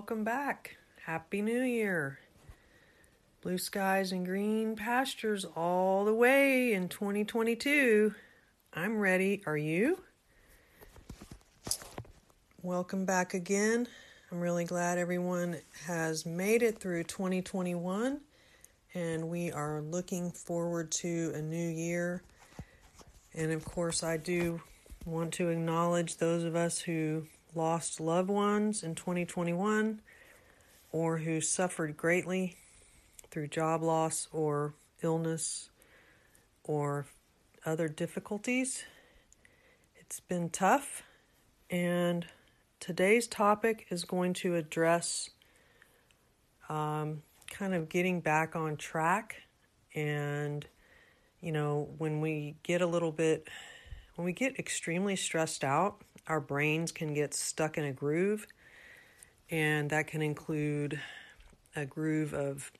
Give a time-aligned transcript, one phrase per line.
[0.00, 0.78] welcome back.
[1.04, 2.18] Happy New Year.
[3.42, 8.14] Blue skies and green pastures all the way in 2022.
[8.72, 9.42] I'm ready.
[9.44, 10.00] Are you?
[12.62, 13.86] Welcome back again.
[14.32, 18.22] I'm really glad everyone has made it through 2021
[18.94, 22.22] and we are looking forward to a new year.
[23.34, 24.62] And of course, I do
[25.04, 30.00] want to acknowledge those of us who lost loved ones in 2021
[30.92, 32.56] or who suffered greatly
[33.30, 35.70] through job loss or illness
[36.64, 37.06] or
[37.64, 38.84] other difficulties.
[39.96, 41.02] It's been tough,
[41.70, 42.26] and
[42.80, 45.30] today's topic is going to address
[46.68, 49.36] um, kind of getting back on track
[49.94, 50.66] and
[51.40, 53.48] you know when we get a little bit
[54.14, 58.46] when we get extremely stressed out our brains can get stuck in a groove,
[59.50, 61.00] and that can include
[61.74, 62.70] a groove of,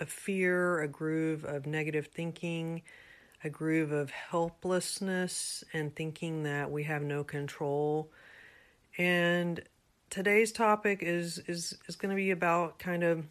[0.00, 2.80] of fear, a groove of negative thinking,
[3.44, 8.10] a groove of helplessness, and thinking that we have no control.
[8.96, 9.60] And
[10.08, 13.26] today's topic is is is going to be about kind of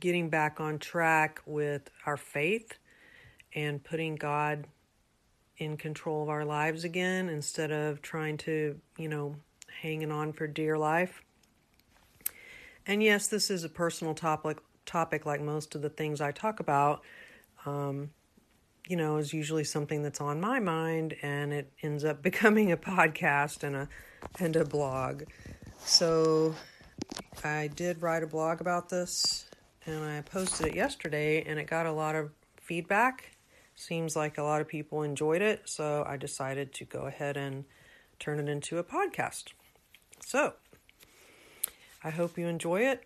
[0.00, 2.78] getting back on track with our faith
[3.54, 4.66] and putting God
[5.58, 9.36] in control of our lives again instead of trying to, you know,
[9.82, 11.22] hanging on for dear life.
[12.86, 16.60] And yes, this is a personal topic topic like most of the things I talk
[16.60, 17.02] about.
[17.64, 18.10] Um,
[18.88, 22.76] you know, is usually something that's on my mind and it ends up becoming a
[22.76, 23.88] podcast and a
[24.38, 25.24] and a blog.
[25.84, 26.54] So
[27.44, 29.44] I did write a blog about this
[29.86, 33.31] and I posted it yesterday and it got a lot of feedback
[33.82, 37.64] Seems like a lot of people enjoyed it, so I decided to go ahead and
[38.20, 39.46] turn it into a podcast.
[40.24, 40.52] So,
[42.04, 43.02] I hope you enjoy it.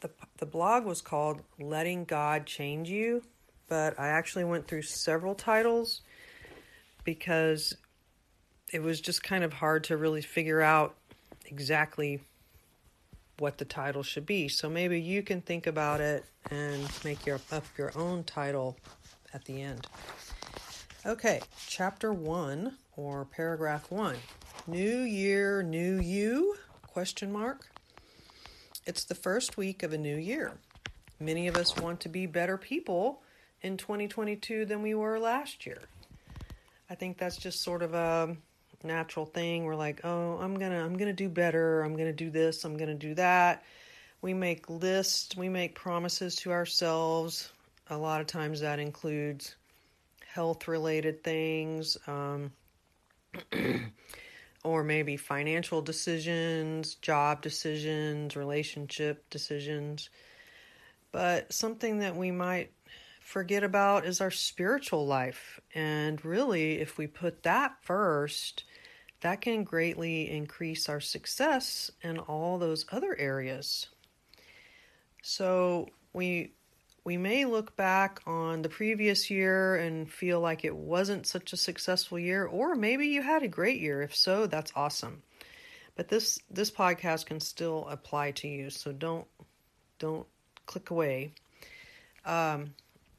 [0.00, 3.22] The, the blog was called Letting God Change You,
[3.70, 6.02] but I actually went through several titles
[7.04, 7.74] because
[8.70, 10.94] it was just kind of hard to really figure out
[11.46, 12.20] exactly
[13.38, 14.48] what the title should be.
[14.48, 18.76] So maybe you can think about it and make your up your own title
[19.32, 19.86] at the end.
[21.06, 24.16] Okay, chapter 1 or paragraph 1.
[24.66, 26.56] New year, new you?
[26.86, 27.68] Question mark.
[28.84, 30.52] It's the first week of a new year.
[31.20, 33.22] Many of us want to be better people
[33.62, 35.82] in 2022 than we were last year.
[36.90, 38.36] I think that's just sort of a
[38.82, 39.64] natural thing.
[39.64, 41.82] We're like, "Oh, I'm going to I'm going to do better.
[41.82, 43.62] I'm going to do this, I'm going to do that."
[44.20, 47.52] We make lists, we make promises to ourselves.
[47.90, 49.54] A lot of times that includes
[50.26, 52.52] health related things, um,
[54.64, 60.10] or maybe financial decisions, job decisions, relationship decisions.
[61.12, 62.72] But something that we might
[63.20, 65.60] forget about is our spiritual life.
[65.74, 68.64] And really, if we put that first,
[69.20, 73.88] that can greatly increase our success in all those other areas.
[75.22, 76.52] So, we
[77.08, 81.56] we may look back on the previous year and feel like it wasn't such a
[81.56, 84.02] successful year or maybe you had a great year.
[84.02, 85.22] If so that's awesome.
[85.96, 89.26] But this this podcast can still apply to you so don't
[89.98, 90.26] don't
[90.66, 91.32] click away.
[92.26, 92.74] Um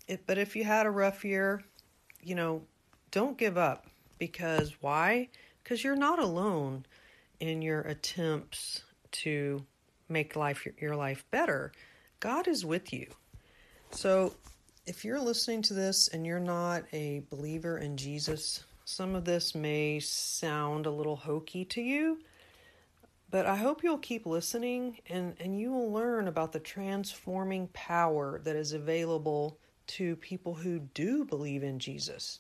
[0.08, 1.64] it, but if you had a rough year
[2.22, 2.62] you know
[3.10, 3.88] don't give up.
[4.20, 5.30] Because why?
[5.64, 6.86] Because you're not alone
[7.40, 8.84] in your attempts
[9.24, 9.66] to
[10.08, 11.72] make life your life better.
[12.20, 13.08] God is with you
[13.92, 14.34] so,
[14.86, 19.54] if you're listening to this and you're not a believer in Jesus, some of this
[19.54, 22.20] may sound a little hokey to you,
[23.30, 28.42] but I hope you'll keep listening and, and you will learn about the transforming power
[28.44, 32.40] that is available to people who do believe in Jesus.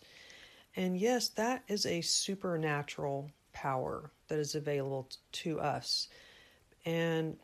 [0.75, 6.07] And yes, that is a supernatural power that is available to us.
[6.85, 7.37] And,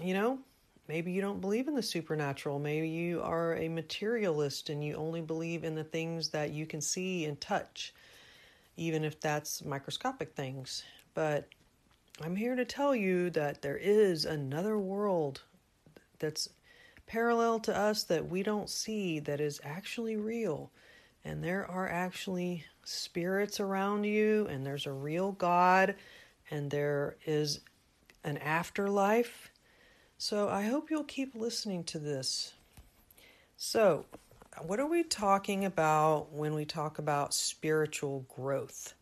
[0.00, 0.38] you know,
[0.88, 2.58] Maybe you don't believe in the supernatural.
[2.58, 6.80] Maybe you are a materialist and you only believe in the things that you can
[6.80, 7.92] see and touch,
[8.76, 10.84] even if that's microscopic things.
[11.14, 11.48] But
[12.22, 15.42] I'm here to tell you that there is another world
[16.18, 16.48] that's
[17.06, 20.70] parallel to us that we don't see that is actually real.
[21.24, 25.96] And there are actually spirits around you, and there's a real God,
[26.50, 27.60] and there is
[28.22, 29.50] an afterlife
[30.18, 32.52] so I hope you'll keep listening to this.
[33.56, 34.06] So,
[34.62, 38.94] what are we talking about when we talk about spiritual growth?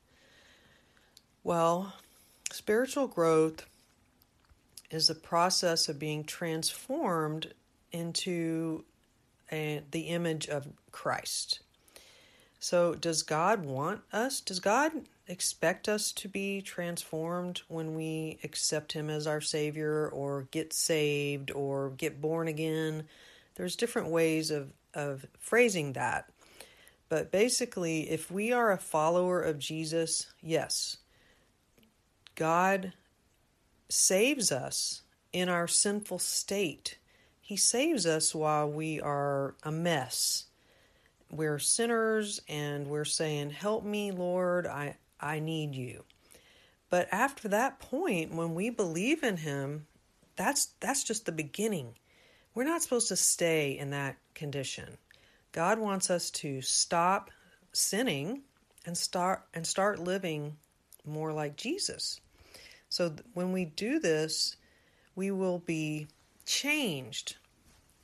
[1.44, 1.92] Well,
[2.52, 3.66] spiritual growth
[4.90, 7.52] is the process of being transformed
[7.92, 8.84] into
[9.52, 11.60] a, the image of Christ.
[12.58, 14.40] So, does God want us?
[14.40, 14.92] Does God
[15.26, 21.50] expect us to be transformed when we accept Him as our Savior or get saved
[21.50, 23.04] or get born again?
[23.54, 26.28] There's different ways of, of phrasing that.
[27.08, 30.96] But basically, if we are a follower of Jesus, yes,
[32.34, 32.92] God
[33.88, 36.98] saves us in our sinful state.
[37.40, 40.46] He saves us while we are a mess.
[41.30, 46.04] We're sinners and we're saying, Help me, Lord, I, I need you.
[46.90, 49.86] But after that point, when we believe in Him,
[50.36, 51.94] that's, that's just the beginning.
[52.54, 54.98] We're not supposed to stay in that condition.
[55.52, 57.30] God wants us to stop
[57.72, 58.42] sinning
[58.86, 60.56] and start and start living
[61.06, 62.20] more like Jesus.
[62.88, 64.56] So when we do this,
[65.16, 66.06] we will be
[66.44, 67.36] changed.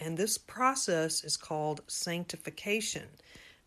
[0.00, 3.08] And this process is called sanctification.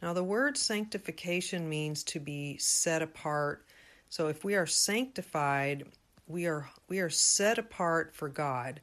[0.04, 3.66] Now, the word sanctification means to be set apart.
[4.10, 5.86] So if we are sanctified,
[6.28, 8.82] we are we are set apart for God.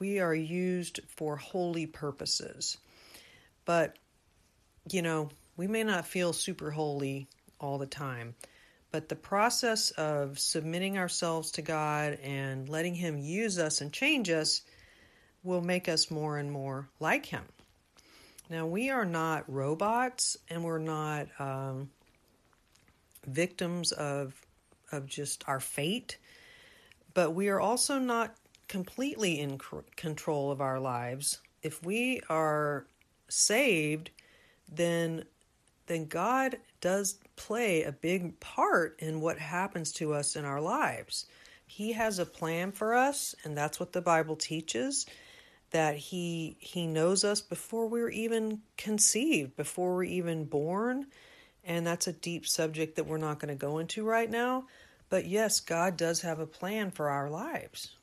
[0.00, 2.76] We are used for holy purposes.
[3.64, 3.96] But
[4.92, 7.26] you know, we may not feel super holy
[7.58, 8.34] all the time.
[8.90, 14.28] But the process of submitting ourselves to God and letting Him use us and change
[14.28, 14.60] us
[15.42, 17.44] will make us more and more like Him.
[18.50, 21.88] Now, we are not robots and we're not um,
[23.24, 24.34] victims of,
[24.90, 26.18] of just our fate,
[27.14, 28.34] but we are also not
[28.66, 29.60] completely in
[29.94, 31.38] control of our lives.
[31.62, 32.86] If we are
[33.28, 34.10] saved,
[34.70, 35.24] then
[35.86, 41.26] then God does play a big part in what happens to us in our lives.
[41.66, 45.06] He has a plan for us, and that's what the Bible teaches
[45.70, 51.06] that he he knows us before we're even conceived, before we're even born,
[51.64, 54.64] and that's a deep subject that we're not going to go into right now.
[55.08, 57.94] But yes, God does have a plan for our lives.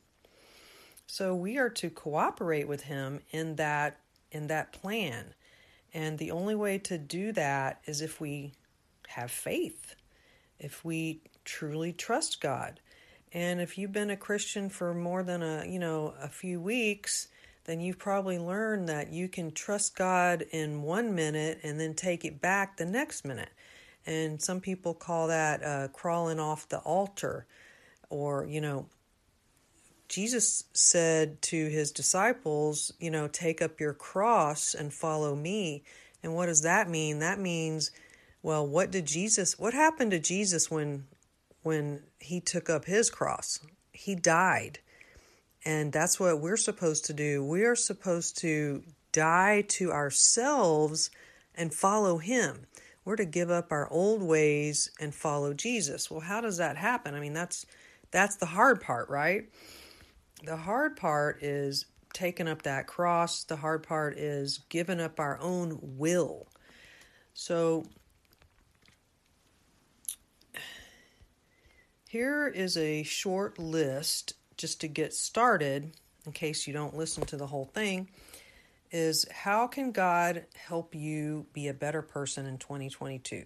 [1.07, 3.97] So we are to cooperate with him in that
[4.31, 5.33] in that plan.
[5.93, 8.51] And the only way to do that is if we
[9.07, 9.95] have faith,
[10.59, 12.81] if we truly trust God.
[13.33, 17.29] And if you've been a Christian for more than a, you know, a few weeks,
[17.67, 22.25] then you've probably learned that you can trust God in one minute and then take
[22.25, 23.49] it back the next minute.
[24.05, 27.45] And some people call that uh, crawling off the altar.
[28.09, 28.87] Or, you know,
[30.07, 35.83] Jesus said to his disciples, you know, take up your cross and follow me.
[36.23, 37.19] And what does that mean?
[37.19, 37.91] That means,
[38.41, 41.05] well, what did Jesus what happened to Jesus when
[41.63, 43.59] when he took up his cross?
[43.91, 44.79] He died.
[45.67, 47.43] And that's what we're supposed to do.
[47.43, 51.09] We are supposed to die to ourselves
[51.53, 52.67] and follow him.
[53.03, 56.09] We're to give up our old ways and follow Jesus.
[56.09, 57.15] Well, how does that happen?
[57.15, 57.65] I mean, that's
[58.11, 59.49] that's the hard part, right?
[60.41, 63.43] The hard part is taking up that cross.
[63.43, 66.47] The hard part is giving up our own will.
[67.33, 67.83] So,
[72.07, 75.91] here is a short list just to get started,
[76.25, 78.09] in case you don't listen to the whole thing,
[78.91, 83.45] is how can God help you be a better person in 2022?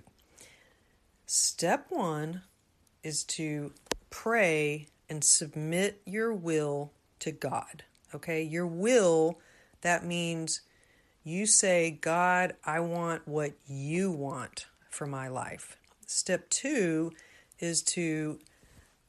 [1.25, 2.41] Step one
[3.03, 3.73] is to
[4.09, 7.83] pray and submit your will to God.
[8.13, 9.39] Okay, your will,
[9.81, 10.61] that means
[11.23, 15.77] you say, God, I want what you want for my life.
[16.07, 17.11] Step two
[17.59, 18.39] is to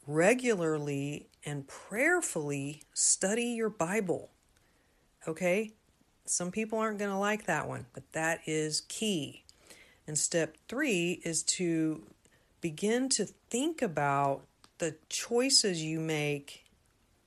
[0.06, 4.30] regularly and prayerfully study your Bible.
[5.26, 5.72] Okay,
[6.24, 9.44] some people aren't going to like that one, but that is key.
[10.06, 12.02] And step three is to
[12.60, 14.42] begin to think about
[14.78, 16.64] the choices you make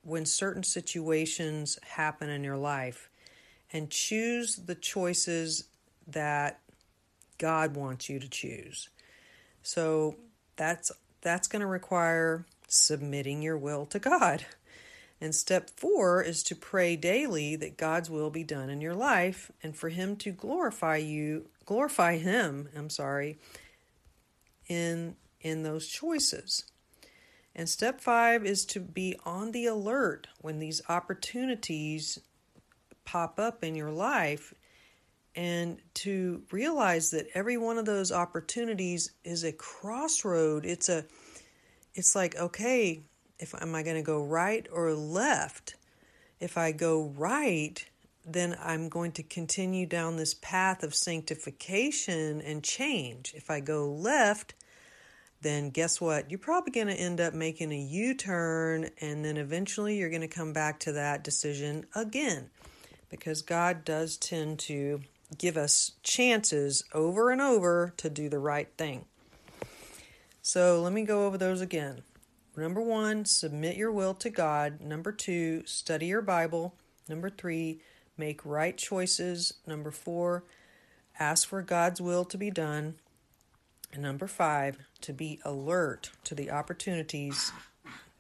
[0.02, 3.10] when certain situations happen in your life
[3.72, 5.66] and choose the choices
[6.08, 6.60] that
[7.38, 8.90] God wants you to choose.
[9.64, 10.16] So
[10.56, 10.92] that's
[11.22, 14.46] that's going to require submitting your will to God.
[15.22, 19.52] And step 4 is to pray daily that God's will be done in your life
[19.64, 23.38] and for him to glorify you, glorify him, I'm sorry,
[24.68, 26.66] in in those choices.
[27.56, 32.20] And step five is to be on the alert when these opportunities
[33.06, 34.54] pop up in your life
[35.36, 40.66] and to realize that every one of those opportunities is a crossroad.
[40.66, 41.06] It's a
[41.96, 43.02] it's like, okay,
[43.40, 45.76] if am I going to go right or left?
[46.40, 47.84] If I go right,
[48.26, 53.34] then I'm going to continue down this path of sanctification and change.
[53.36, 54.54] If I go left,
[55.42, 56.30] then guess what?
[56.30, 60.22] You're probably going to end up making a U turn, and then eventually you're going
[60.22, 62.50] to come back to that decision again
[63.10, 65.02] because God does tend to
[65.38, 69.06] give us chances over and over to do the right thing.
[70.48, 72.04] So let me go over those again.
[72.56, 74.80] Number one, submit your will to God.
[74.80, 76.76] Number two, study your Bible.
[77.10, 77.82] Number three,
[78.16, 79.56] make right choices.
[79.66, 80.44] Number four,
[81.20, 82.94] ask for God's will to be done.
[83.92, 87.52] And number five, to be alert to the opportunities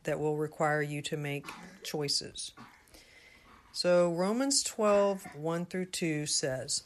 [0.05, 1.45] that will require you to make
[1.83, 2.53] choices.
[3.71, 6.85] So Romans 12, 1 through 2 says,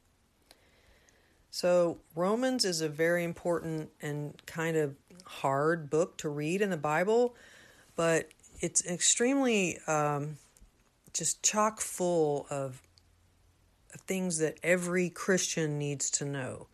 [1.51, 6.77] So, Romans is a very important and kind of hard book to read in the
[6.77, 7.35] Bible,
[7.97, 8.29] but
[8.61, 10.37] it's extremely um,
[11.13, 12.81] just chock full of,
[14.07, 16.67] things that every Christian needs to know.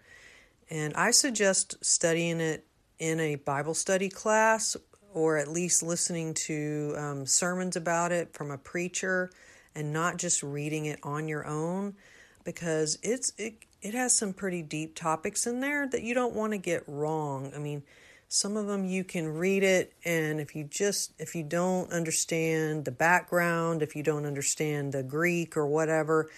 [0.70, 2.64] And I suggest studying it
[3.00, 4.78] in a Bible study class
[5.16, 9.32] or at least listening to um, sermons about it from a preacher
[9.74, 11.96] and not just reading it on your own
[12.44, 16.54] because it's it, it has some pretty deep topics in there that you don't want
[16.54, 17.52] to get wrong.
[17.56, 17.84] I mean,
[18.30, 22.86] some of them you can read it and if you just if you don't understand
[22.86, 26.30] the background, if you don't understand the Greek or whatever,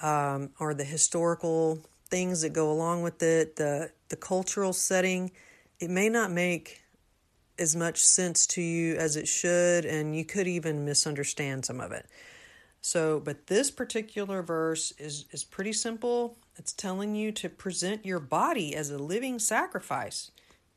[0.00, 5.30] um, or the historical things that go along with it, the the cultural setting,
[5.78, 6.82] it may not make
[7.58, 11.92] as much sense to you as it should, and you could even misunderstand some of
[11.92, 12.06] it.
[12.80, 16.36] So, but this particular verse is is pretty simple.
[16.60, 20.30] It's telling you to present your body as a living sacrifice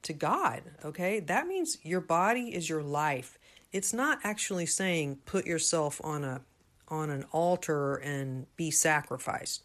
[0.04, 1.20] to God, okay?
[1.20, 3.38] That means your body is your life.
[3.74, 6.40] It's not actually saying put yourself on a
[6.88, 9.62] on an altar and be sacrificed.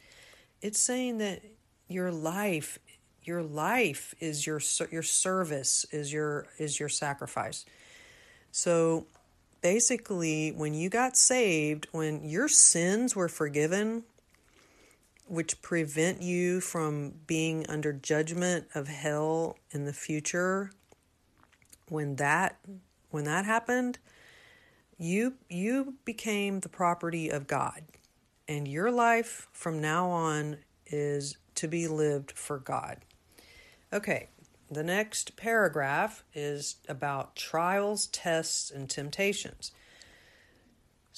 [0.60, 1.40] It's saying that
[1.86, 2.80] your life
[3.22, 4.60] your life is your
[4.90, 7.64] your service is your is your sacrifice.
[8.50, 9.06] So
[9.62, 14.02] basically when you got saved, when your sins were forgiven,
[15.28, 20.70] which prevent you from being under judgment of hell in the future,
[21.88, 22.58] when that
[23.10, 23.98] when that happened,
[24.96, 27.82] you you became the property of God.
[28.46, 32.98] And your life from now on is to be lived for God.
[33.92, 34.28] Okay,
[34.70, 39.72] the next paragraph is about trials, tests, and temptations.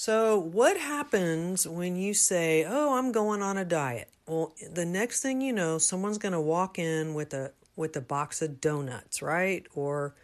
[0.01, 4.09] So, what happens when you say, "Oh, I'm going on a diet"?
[4.27, 8.01] Well, the next thing you know, someone's going to walk in with a with a
[8.01, 9.67] box of donuts, right?
[9.75, 10.15] Or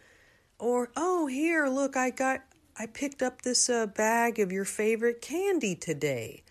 [0.57, 2.41] or oh, here, look, I got
[2.75, 6.41] I picked up this uh, bag of your favorite candy today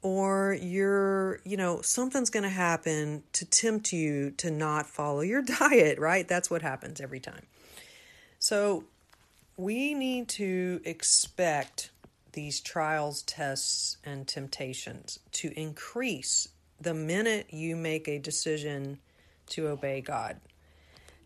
[0.00, 5.42] or you're, you know, something's going to happen to tempt you to not follow your
[5.60, 6.26] diet, right?
[6.26, 7.44] That's what happens every time.
[8.38, 8.84] So
[9.58, 11.90] we need to expect
[12.34, 16.48] these trials, tests, and temptations to increase
[16.80, 18.98] the minute you make a decision
[19.46, 20.40] to obey God.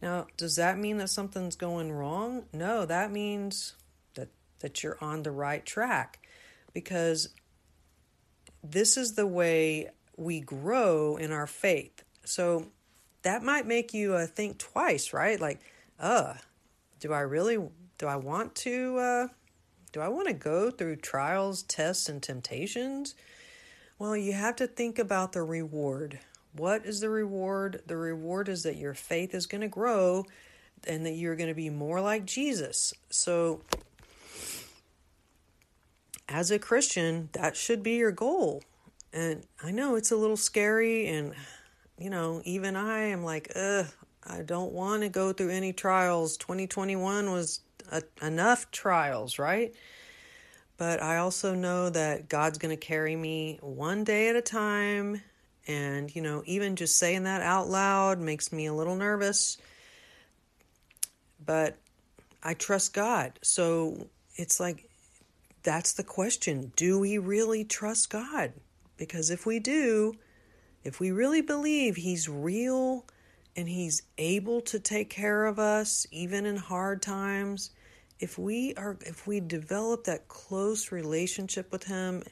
[0.00, 2.44] Now, does that mean that something's going wrong?
[2.52, 3.74] No, that means
[4.14, 4.28] that
[4.60, 6.20] that you're on the right track
[6.72, 7.30] because
[8.62, 12.04] this is the way we grow in our faith.
[12.24, 12.68] So
[13.22, 15.40] that might make you uh, think twice, right?
[15.40, 15.60] Like,
[15.98, 16.34] uh,
[17.00, 17.58] do I really,
[17.98, 19.28] do I want to, uh,
[19.92, 23.14] do I want to go through trials, tests, and temptations?
[23.98, 26.20] Well, you have to think about the reward.
[26.52, 27.82] What is the reward?
[27.86, 30.24] The reward is that your faith is going to grow
[30.86, 32.92] and that you're going to be more like Jesus.
[33.10, 33.62] So
[36.28, 38.62] as a Christian, that should be your goal.
[39.12, 41.32] And I know it's a little scary, and
[41.98, 43.86] you know, even I am like, ugh,
[44.24, 46.36] I don't want to go through any trials.
[46.36, 49.74] 2021 was a, enough trials, right?
[50.76, 55.20] But I also know that God's going to carry me one day at a time.
[55.66, 59.58] And, you know, even just saying that out loud makes me a little nervous.
[61.44, 61.76] But
[62.42, 63.38] I trust God.
[63.42, 64.88] So it's like
[65.62, 66.72] that's the question.
[66.76, 68.52] Do we really trust God?
[68.96, 70.14] Because if we do,
[70.84, 73.04] if we really believe He's real
[73.56, 77.70] and He's able to take care of us even in hard times,
[78.20, 82.22] if we are if we develop that close relationship with Him,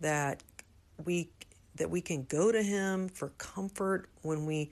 [0.00, 0.42] that
[1.04, 1.30] we
[1.76, 4.70] that we can go to Him for comfort when we,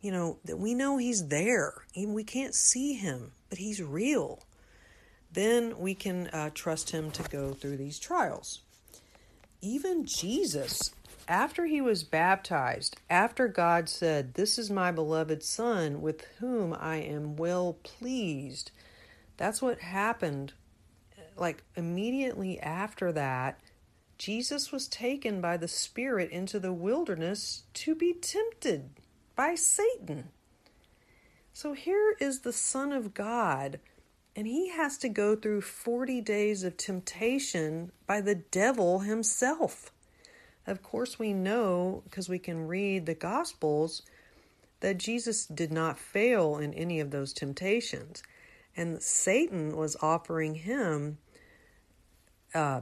[0.00, 1.74] you know, that we know He's there.
[1.96, 4.40] We can't see Him, but He's real.
[5.32, 8.60] Then we can uh, trust Him to go through these trials.
[9.62, 10.92] Even Jesus
[11.30, 16.96] after he was baptized, after God said, This is my beloved Son with whom I
[16.96, 18.72] am well pleased,
[19.40, 20.52] that's what happened.
[21.34, 23.58] Like immediately after that,
[24.18, 28.90] Jesus was taken by the Spirit into the wilderness to be tempted
[29.34, 30.28] by Satan.
[31.54, 33.80] So here is the Son of God,
[34.36, 39.90] and he has to go through 40 days of temptation by the devil himself.
[40.66, 44.02] Of course, we know because we can read the Gospels
[44.80, 48.22] that Jesus did not fail in any of those temptations.
[48.80, 51.18] And Satan was offering him
[52.54, 52.80] uh,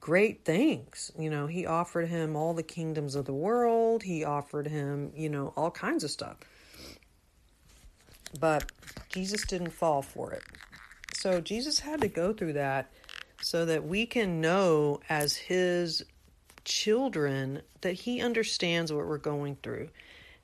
[0.00, 1.12] great things.
[1.16, 5.28] You know, he offered him all the kingdoms of the world, he offered him, you
[5.28, 6.38] know, all kinds of stuff.
[8.40, 8.72] But
[9.08, 10.42] Jesus didn't fall for it.
[11.14, 12.90] So Jesus had to go through that
[13.40, 16.04] so that we can know as his
[16.64, 19.90] children that he understands what we're going through.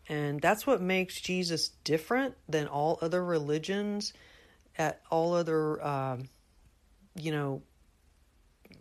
[0.08, 4.12] And that's what makes Jesus different than all other religions,
[4.78, 6.28] at all other, um,
[7.14, 7.62] you know,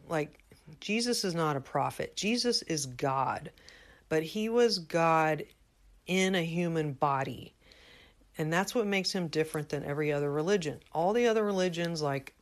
[0.08, 0.44] like
[0.80, 2.16] Jesus is not a prophet.
[2.16, 3.52] Jesus is God,
[4.10, 5.44] but he was God
[6.08, 7.54] in a human body.
[8.38, 10.80] And that's what makes him different than every other religion.
[10.94, 12.34] All the other religions, like,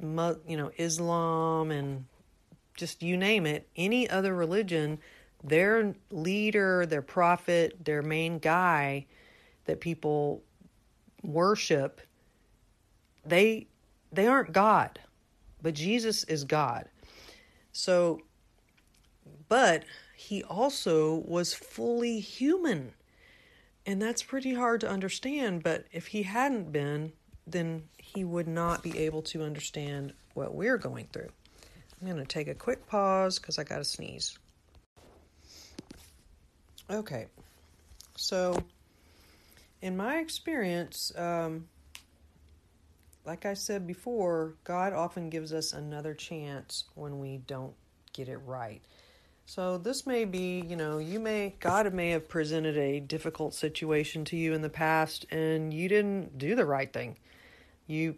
[0.00, 2.04] you know, Islam and
[2.76, 4.98] just you name it, any other religion,
[5.42, 9.06] their leader, their prophet, their main guy
[9.66, 10.42] that people
[11.22, 12.00] worship,
[13.26, 13.66] they
[14.12, 14.98] they aren't God,
[15.62, 16.88] but Jesus is God.
[17.72, 18.20] So
[19.48, 19.84] but
[20.16, 22.94] he also was fully human.
[23.86, 27.12] And that's pretty hard to understand, but if he hadn't been,
[27.46, 31.28] then he would not be able to understand what we're going through.
[32.00, 34.38] I'm going to take a quick pause because I got to sneeze.
[36.90, 37.26] Okay,
[38.16, 38.62] so
[39.82, 41.66] in my experience, um,
[43.24, 47.74] like I said before, God often gives us another chance when we don't
[48.12, 48.82] get it right.
[49.46, 54.24] So this may be, you know, you may God may have presented a difficult situation
[54.26, 57.16] to you in the past and you didn't do the right thing.
[57.86, 58.16] You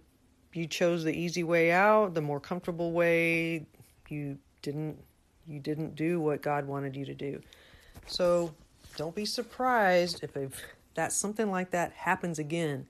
[0.53, 3.67] you chose the easy way out, the more comfortable way,
[4.09, 4.99] you didn't
[5.47, 7.43] you didn't do what God wanted you to do.
[8.07, 8.55] So
[8.97, 10.37] don't be surprised if
[10.95, 12.87] that something like that happens again.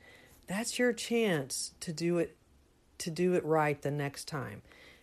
[0.47, 2.37] That's your chance to do it
[2.99, 4.63] to do it right the next time.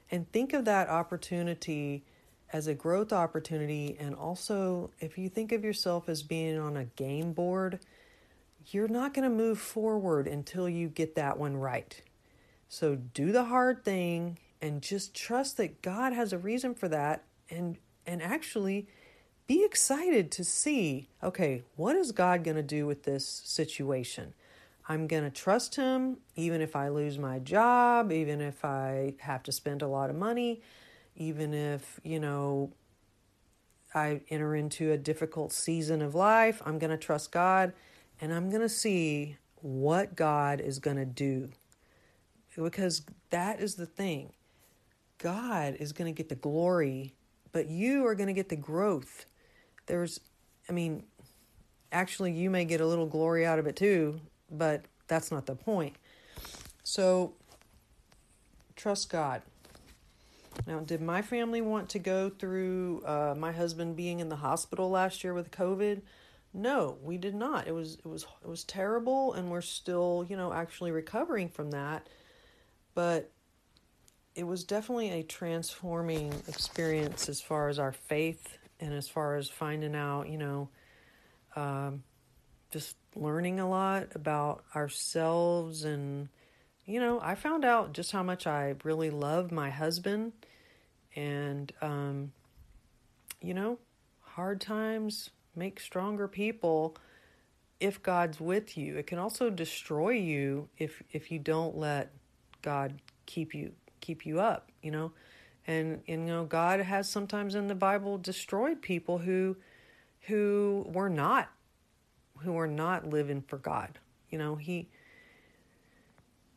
[0.10, 2.04] And think of that opportunity
[2.52, 6.86] as a growth opportunity and also if you think of yourself as being on a
[6.86, 7.80] game board,
[8.68, 12.02] you're not going to move forward until you get that one right.
[12.70, 17.24] So do the hard thing and just trust that God has a reason for that
[17.50, 18.88] and and actually
[19.46, 24.34] be excited to see okay what is God going to do with this situation
[24.88, 29.44] I'm going to trust him even if I lose my job even if I have
[29.44, 30.62] to spend a lot of money
[31.16, 32.74] even if you know
[33.94, 36.62] I enter into a difficult season of life.
[36.66, 37.74] I'm going to trust God
[38.20, 41.50] and I'm going to see what God is going to do.
[42.56, 44.34] Because that is the thing.
[45.18, 47.14] God is going to get the glory,
[47.52, 49.26] but you are going to get the growth.
[49.86, 50.20] There's,
[50.70, 51.04] I mean,
[51.92, 54.20] actually, you may get a little glory out of it too,
[54.58, 55.96] but that's not the point.
[56.84, 57.34] So,
[58.76, 59.42] trust God.
[60.68, 64.90] Now, did my family want to go through uh, my husband being in the hospital
[64.90, 66.02] last year with COVID?
[66.54, 67.68] No, we did not.
[67.68, 71.72] It was it was it was terrible, and we're still you know actually recovering from
[71.72, 72.08] that.
[72.94, 73.32] But
[74.36, 79.48] it was definitely a transforming experience as far as our faith and as far as
[79.48, 80.70] finding out, you know,
[81.56, 82.04] um,
[82.72, 85.84] just learning a lot about ourselves.
[85.84, 86.30] And,
[86.86, 90.34] you know, I found out just how much I really love my husband.
[91.16, 92.32] And, um,
[93.42, 93.78] you know,
[94.22, 96.96] hard times make stronger people
[97.80, 98.98] if God's with you.
[98.98, 102.12] It can also destroy you if if you don't let
[102.62, 105.12] God keep you keep you up, you know.
[105.66, 109.58] And, and you know, God has sometimes in the Bible destroyed people who
[110.28, 111.50] who were not
[112.40, 114.00] who are not living for God.
[114.30, 114.90] You know, he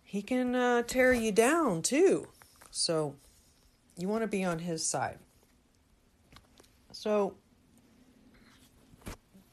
[0.02, 2.28] he can uh, tear you down too.
[2.70, 3.16] So
[3.96, 5.18] you want to be on his side.
[6.92, 7.34] So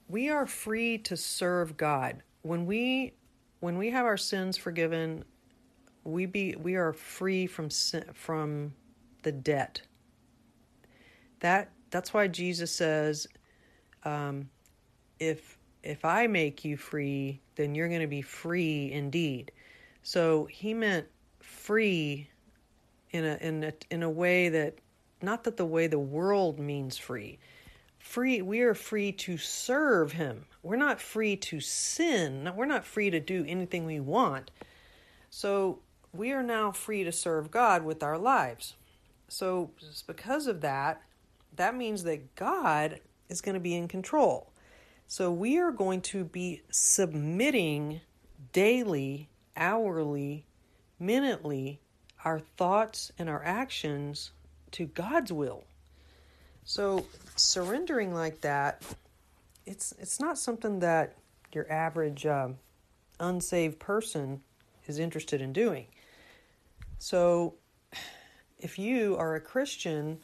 [0.07, 2.23] we are free to serve God.
[2.43, 3.13] When we
[3.59, 5.23] when we have our sins forgiven,
[6.03, 8.73] we be we are free from sin, from
[9.23, 9.81] the debt.
[11.39, 13.27] That that's why Jesus says,
[14.03, 14.49] um,
[15.19, 19.51] if if I make you free, then you're going to be free indeed.
[20.01, 21.07] So he meant
[21.41, 22.29] free
[23.11, 24.75] in a in a in a way that
[25.21, 27.39] not that the way the world means free.
[27.99, 30.45] Free we are free to serve him.
[30.61, 32.51] We're not free to sin.
[32.55, 34.51] We're not free to do anything we want.
[35.29, 35.79] So
[36.13, 38.75] we are now free to serve God with our lives.
[39.27, 39.71] So
[40.05, 41.01] because of that,
[41.55, 44.52] that means that God is going to be in control.
[45.13, 48.01] So we are going to be submitting
[48.51, 50.47] daily, hourly,
[50.99, 51.79] minutely
[52.25, 54.31] our thoughts and our actions
[54.71, 55.65] to God's will.
[56.63, 58.81] So surrendering like that,
[59.67, 61.15] it's it's not something that
[61.53, 62.57] your average um,
[63.19, 64.41] unsaved person
[64.87, 65.85] is interested in doing.
[66.97, 67.53] So
[68.57, 70.21] if you are a Christian,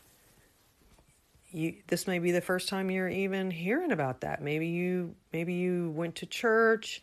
[1.52, 4.42] you this may be the first time you're even hearing about that.
[4.42, 7.02] Maybe you maybe you went to church,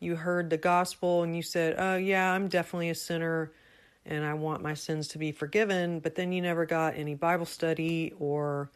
[0.00, 3.52] you heard the gospel and you said, "Oh yeah, I'm definitely a sinner
[4.06, 7.46] and I want my sins to be forgiven," but then you never got any Bible
[7.46, 8.70] study or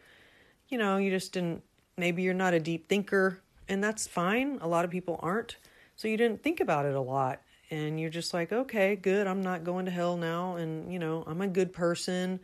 [0.68, 1.62] you know, you just didn't
[1.96, 4.58] maybe you're not a deep thinker and that's fine.
[4.60, 5.56] A lot of people aren't.
[5.96, 9.26] So you didn't think about it a lot and you're just like, "Okay, good.
[9.26, 12.40] I'm not going to hell now and, you know, I'm a good person."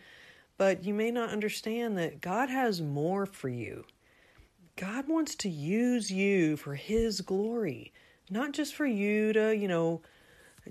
[0.57, 3.85] But you may not understand that God has more for you.
[4.77, 7.93] God wants to use you for His glory,
[8.31, 10.03] not just for you to, you know,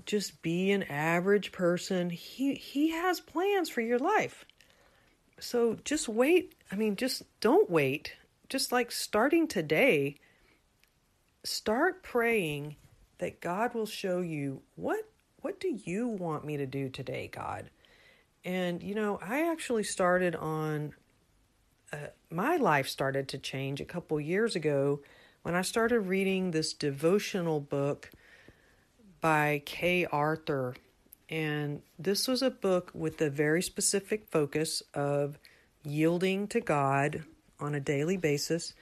[0.06, 2.10] just be an average person.
[2.10, 4.44] He He has plans for your life.
[5.38, 6.54] So just wait.
[6.70, 8.14] I mean, just don't wait.
[8.48, 10.16] Just like starting today,
[11.42, 12.76] start praying
[13.18, 15.08] that God will show you what
[15.40, 17.68] what do you want me to do today, God?
[18.44, 20.94] And, you know, I actually started on,
[21.92, 25.00] uh, my life started to change a couple years ago
[25.42, 28.10] when I started reading this devotional book
[29.20, 30.76] by Kay Arthur.
[31.30, 35.38] And this was a book with a very specific focus of
[35.82, 37.24] yielding to God
[37.58, 38.74] on a daily basis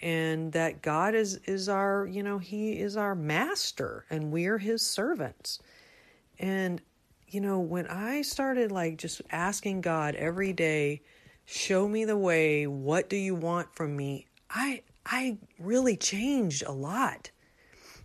[0.00, 4.82] and that God is is our, you know, he is our master and we're his
[4.82, 5.58] servants.
[6.38, 6.82] And
[7.34, 11.02] you know, when I started like just asking God every day,
[11.44, 14.26] show me the way, what do you want from me?
[14.48, 17.32] I I really changed a lot.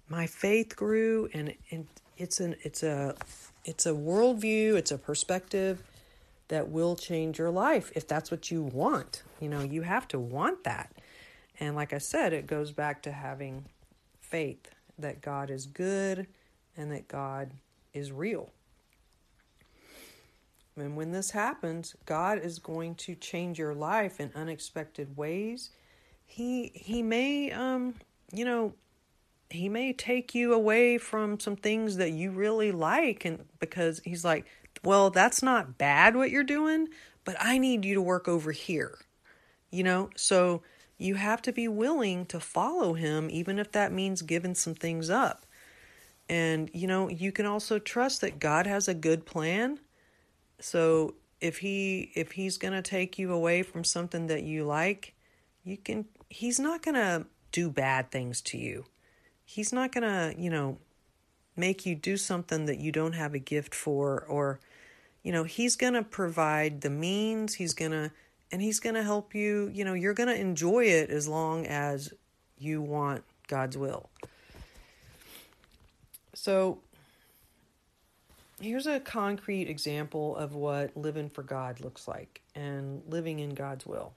[0.10, 1.86] My faith grew and, and
[2.18, 3.16] it's an it's a
[3.66, 5.84] it's a worldview, it's a perspective
[6.48, 9.22] that will change your life if that's what you want.
[9.40, 10.92] You know, you have to want that.
[11.60, 13.66] And like I said, it goes back to having
[14.22, 16.26] faith that God is good
[16.76, 17.52] and that God
[17.94, 18.52] is real.
[20.82, 25.70] And when this happens, God is going to change your life in unexpected ways.
[26.26, 27.96] He he may um
[28.34, 28.74] you know
[29.50, 34.24] he may take you away from some things that you really like and because he's
[34.24, 34.46] like,
[34.84, 36.88] "Well, that's not bad what you're doing,
[37.26, 39.00] but I need you to work over here."
[39.72, 40.10] You know?
[40.16, 40.62] So
[40.98, 45.10] you have to be willing to follow him even if that means giving some things
[45.10, 45.46] up.
[46.30, 49.80] And you know, you can also trust that God has a good plan
[50.60, 55.14] so if he if he's going to take you away from something that you like,
[55.64, 58.86] you can he's not going to do bad things to you.
[59.46, 60.78] He's not going to, you know,
[61.56, 64.60] make you do something that you don't have a gift for or
[65.24, 68.12] you know, he's going to provide the means, he's going to
[68.52, 71.68] and he's going to help you, you know, you're going to enjoy it as long
[71.68, 72.12] as
[72.58, 74.10] you want God's will.
[76.34, 76.80] So
[78.62, 83.86] here's a concrete example of what living for God looks like and living in God's
[83.86, 84.14] will.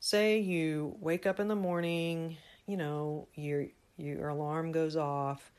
[0.00, 5.52] Say you wake up in the morning, you know, your your alarm goes off,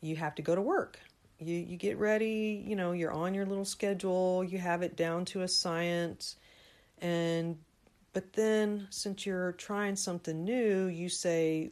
[0.00, 0.98] you have to go to work.
[1.38, 5.24] You you get ready, you know, you're on your little schedule, you have it down
[5.26, 6.36] to a science
[7.00, 7.58] and
[8.12, 11.70] but then since you're trying something new, you say,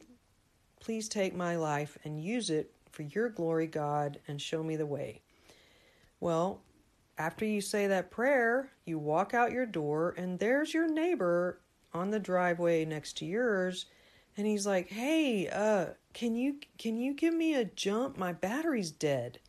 [0.79, 4.85] "Please take my life and use it for your glory, God, and show me the
[4.85, 5.21] way.
[6.19, 6.59] Well,
[7.17, 11.61] after you say that prayer, you walk out your door, and there's your neighbor
[11.93, 13.85] on the driveway next to yours
[14.39, 18.17] and he's like, "Hey, uh, can you can you give me a jump?
[18.17, 19.39] My battery's dead."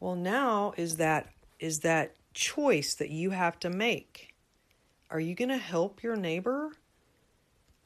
[0.00, 4.34] Well, now is that is that choice that you have to make.
[5.10, 6.72] Are you going to help your neighbor?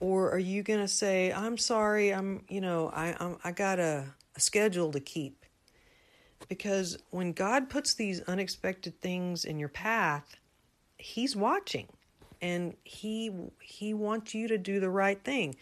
[0.00, 3.78] Or are you going to say, "I'm sorry, I'm, you know, I I'm, I got
[3.78, 5.44] a, a schedule to keep."
[6.48, 10.36] Because when God puts these unexpected things in your path,
[10.98, 11.88] he's watching
[12.40, 15.56] and he he wants you to do the right thing.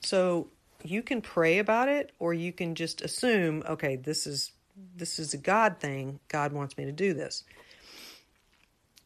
[0.00, 0.48] So
[0.84, 4.52] you can pray about it or you can just assume, okay, this is
[4.96, 6.20] this is a God thing.
[6.28, 7.44] God wants me to do this.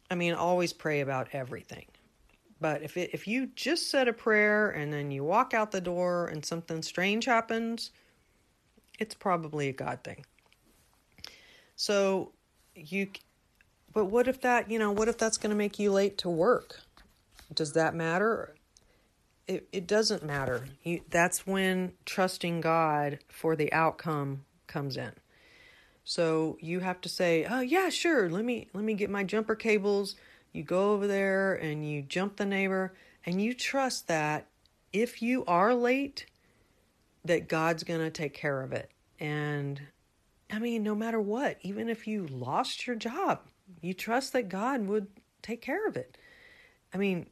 [0.09, 1.85] I mean, always pray about everything.
[2.59, 5.81] But if it, if you just said a prayer and then you walk out the
[5.81, 7.91] door and something strange happens,
[9.01, 10.25] it's probably a God thing.
[11.75, 12.33] So
[12.75, 13.07] you
[13.93, 16.29] but what if that, you know, what if that's going to make you late to
[16.29, 16.81] work?
[17.53, 18.55] Does that matter?
[19.47, 20.67] It, it doesn't matter.
[20.83, 25.11] You, that's when trusting God for the outcome comes in.
[26.05, 28.29] So you have to say, "Oh yeah, sure.
[28.29, 30.15] Let me let me get my jumper cables."
[30.53, 32.93] You go over there and you jump the neighbor
[33.25, 34.47] and you trust that
[34.91, 36.25] if you are late
[37.25, 38.89] that God's going to take care of it.
[39.19, 39.81] And
[40.51, 43.41] I mean, no matter what, even if you lost your job,
[43.81, 45.07] you trust that God would
[45.41, 46.17] take care of it.
[46.93, 47.27] I mean,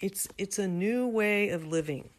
[0.00, 2.10] it's it's a new way of living.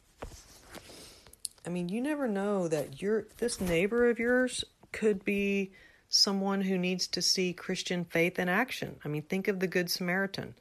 [1.66, 5.72] I mean, you never know that your this neighbor of yours could be
[6.10, 8.96] someone who needs to see Christian faith in action.
[9.04, 10.56] I mean, think of the Good Samaritan,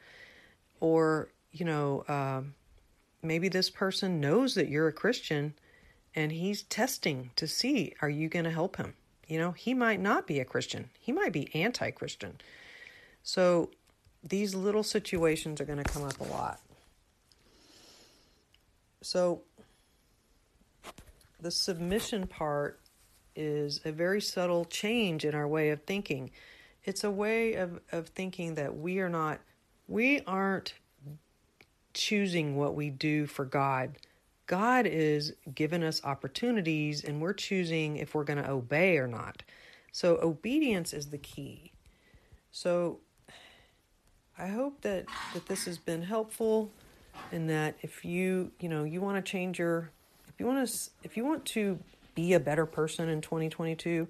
[0.80, 2.42] or you know, uh,
[3.22, 5.54] maybe this person knows that you're a Christian,
[6.14, 8.94] and he's testing to see are you going to help him.
[9.26, 10.90] You know, he might not be a Christian.
[11.00, 12.40] He might be anti-Christian.
[13.22, 13.70] So
[14.22, 16.60] these little situations are going to come up a lot.
[19.02, 19.42] So,
[21.40, 22.80] the submission part
[23.36, 26.30] is a very subtle change in our way of thinking.
[26.84, 29.40] It's a way of, of thinking that we are not,
[29.88, 30.72] we aren't
[31.92, 33.98] choosing what we do for God.
[34.46, 39.42] God is giving us opportunities and we're choosing if we're going to obey or not.
[39.92, 41.72] So, obedience is the key.
[42.50, 42.98] So,
[44.36, 46.70] I hope that, that this has been helpful
[47.32, 49.90] and that if you you know you want to change your
[50.28, 51.78] if you want to if you want to
[52.14, 54.08] be a better person in 2022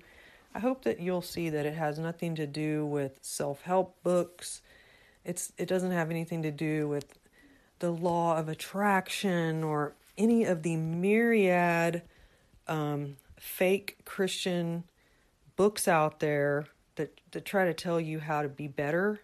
[0.55, 4.63] i hope that you'll see that it has nothing to do with self-help books
[5.25, 7.19] it's it doesn't have anything to do with
[7.79, 12.03] the law of attraction or any of the myriad
[12.69, 14.85] um, fake christian
[15.57, 19.21] books out there that, that try to tell you how to be better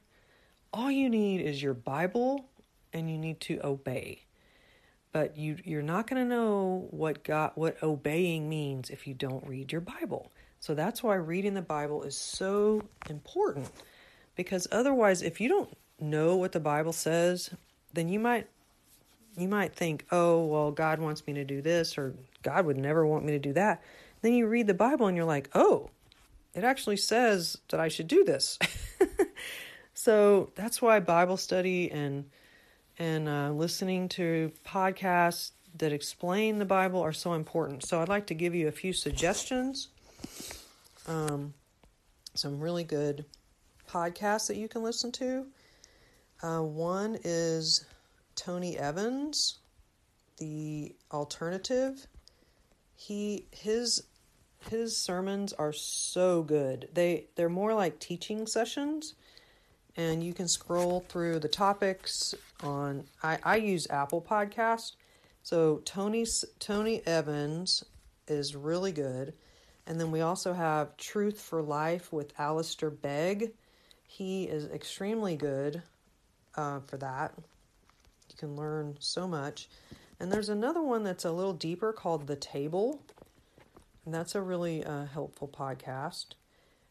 [0.73, 2.45] all you need is your bible
[2.93, 4.23] and you need to obey.
[5.13, 9.47] But you you're not going to know what God what obeying means if you don't
[9.47, 10.31] read your Bible.
[10.61, 13.71] So that's why reading the Bible is so important
[14.37, 17.51] because otherwise if you don't know what the Bible says,
[17.93, 18.47] then you might
[19.37, 23.07] you might think, "Oh, well God wants me to do this or God would never
[23.07, 23.83] want me to do that."
[24.23, 25.91] Then you read the Bible and you're like, "Oh,
[26.55, 28.59] it actually says that I should do this."
[29.95, 32.25] so that's why Bible study and
[32.99, 37.85] and uh, listening to podcasts that explain the Bible are so important.
[37.85, 39.89] So I'd like to give you a few suggestions.
[41.07, 41.55] Um,
[42.35, 43.25] some really good
[43.89, 45.47] podcasts that you can listen to.
[46.43, 47.85] Uh, one is
[48.41, 49.59] Tony Evans,
[50.39, 52.07] the alternative.
[52.97, 54.05] He his
[54.71, 56.89] his sermons are so good.
[56.95, 59.15] They they're more like teaching sessions
[59.95, 64.93] and you can scroll through the topics on I, I use Apple Podcast.
[65.43, 67.85] So Tony's Tony Evans
[68.27, 69.35] is really good.
[69.87, 73.53] And then we also have Truth for Life with Alistair Begg.
[74.07, 75.83] He is extremely good
[76.57, 77.35] uh, for that.
[78.41, 79.69] Can learn so much.
[80.19, 83.03] And there's another one that's a little deeper called The Table.
[84.07, 86.29] And that's a really uh, helpful podcast.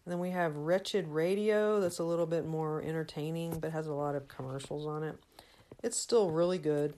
[0.06, 3.94] And then we have Wretched Radio, that's a little bit more entertaining, but has a
[3.94, 5.18] lot of commercials on it.
[5.84, 6.94] It's still really good.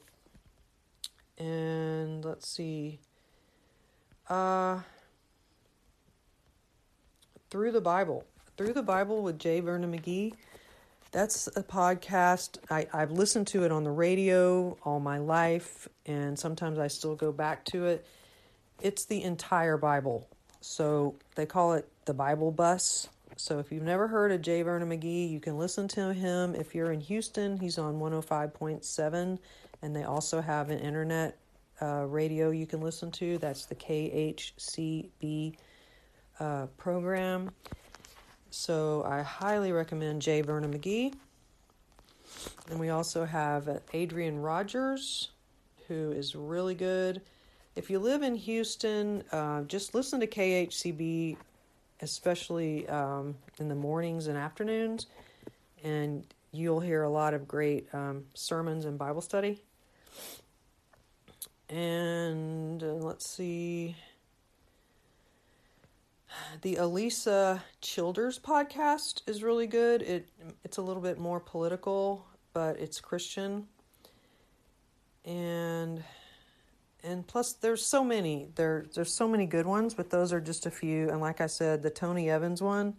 [1.38, 3.00] And let's see.
[4.30, 4.82] Uh,
[7.50, 8.26] Through the Bible.
[8.58, 9.62] Through the Bible with J.
[9.62, 10.34] Vernon McGee.
[11.12, 12.58] That's a podcast.
[12.69, 17.15] I, I've listened to it on the radio all my life, and sometimes I still
[17.15, 18.06] go back to it.
[18.82, 20.30] It's the entire Bible.
[20.62, 23.10] So they call it the Bible bus.
[23.36, 24.62] So if you've never heard of J.
[24.62, 26.56] Vernon McGee, you can listen to him.
[26.56, 29.39] If you're in Houston, he's on 105.7,
[29.82, 31.38] and they also have an internet
[31.82, 33.38] uh, radio you can listen to.
[33.39, 35.56] That's the KHCB
[36.39, 37.52] uh, program.
[38.52, 40.42] So I highly recommend J.
[40.42, 41.14] Vernon McGee.
[42.70, 45.30] And we also have Adrian Rogers,
[45.88, 47.22] who is really good.
[47.78, 51.38] If you live in Houston, uh, just listen to KHCB,
[52.02, 55.08] especially um, in the mornings and afternoons,
[55.84, 59.62] and you'll hear a lot of great um, sermons and Bible study.
[61.70, 63.96] And uh, let's see.
[66.62, 70.02] The Alisa Childers podcast is really good.
[70.02, 70.30] It
[70.63, 73.67] it's a little bit more political, but it's Christian.
[75.26, 76.04] And
[77.04, 78.50] and plus there's so many.
[78.56, 81.10] There there's so many good ones, but those are just a few.
[81.10, 82.96] And like I said, the Tony Evans one,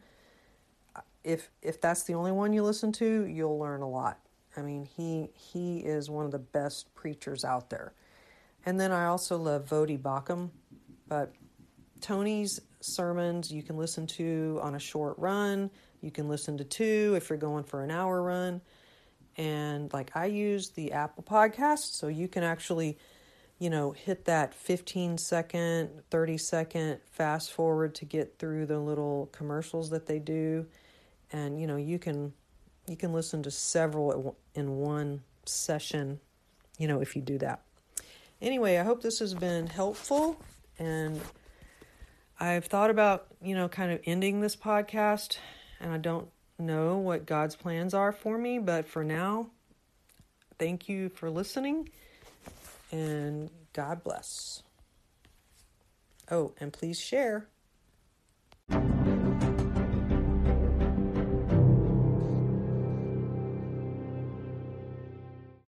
[1.24, 4.18] if if that's the only one you listen to, you'll learn a lot.
[4.56, 7.92] I mean, he he is one of the best preachers out there.
[8.64, 10.50] And then I also love Voddie Baucham,
[11.08, 11.32] but
[12.02, 15.70] Tony's sermons you can listen to on a short run.
[16.00, 18.60] You can listen to two if you're going for an hour run.
[19.36, 22.98] And like I use the Apple podcast, so you can actually,
[23.58, 29.30] you know, hit that 15 second, 30 second fast forward to get through the little
[29.32, 30.66] commercials that they do.
[31.32, 32.34] And you know, you can
[32.86, 36.20] you can listen to several in one session,
[36.78, 37.62] you know, if you do that.
[38.42, 40.42] Anyway, I hope this has been helpful
[40.78, 41.20] and
[42.42, 45.38] I've thought about, you know, kind of ending this podcast,
[45.80, 46.26] and I don't
[46.58, 49.50] know what God's plans are for me, but for now,
[50.58, 51.88] thank you for listening,
[52.90, 54.64] and God bless.
[56.32, 57.46] Oh, and please share.